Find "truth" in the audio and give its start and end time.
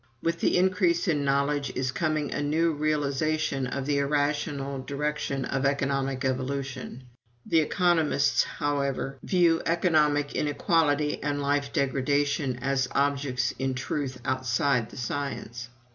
13.75-14.19